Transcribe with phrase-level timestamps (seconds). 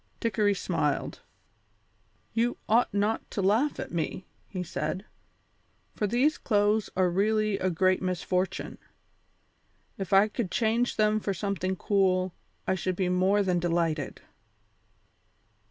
[0.19, 1.21] Dickory smiled.
[2.33, 5.05] "You ought not to laugh at me," he said,
[5.93, 8.79] "for these clothes are really a great misfortune.
[9.99, 12.33] If I could change them for something cool
[12.65, 14.23] I should be more than delighted."